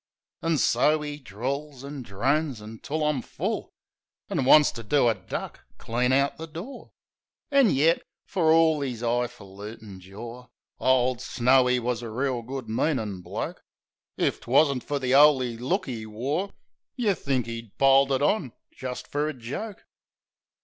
An' 0.41 0.57
so 0.57 1.03
'e 1.03 1.19
drawls 1.19 1.83
an' 1.85 2.01
drones 2.01 2.59
until 2.59 3.03
I'm 3.07 3.21
full, 3.21 3.71
An' 4.31 4.45
wants 4.45 4.71
to 4.71 4.81
do 4.83 5.07
a 5.07 5.13
duck 5.13 5.59
clean 5.77 6.11
out 6.11 6.37
the 6.39 6.47
door. 6.47 6.93
An' 7.51 7.69
yet, 7.69 8.01
fer 8.25 8.41
orl 8.51 8.81
'is 8.81 9.03
'igh 9.03 9.27
falutin' 9.27 9.99
jor, 9.99 10.49
Ole 10.79 11.19
Snowy 11.19 11.77
wus 11.77 12.01
a 12.01 12.09
reel 12.09 12.41
good 12.41 12.67
meanin' 12.67 13.21
bloke. 13.21 13.61
If 14.17 14.41
'twasn't 14.41 14.81
fer 14.83 14.97
the 14.97 15.13
'oly 15.13 15.55
look 15.55 15.87
'e 15.87 16.07
wore 16.07 16.51
Yeh'd 16.95 17.19
think 17.19 17.47
'e 17.47 17.71
piled 17.77 18.11
it 18.11 18.23
on 18.23 18.53
jist 18.71 19.07
fer 19.07 19.29
a 19.29 19.35
joke. 19.35 19.85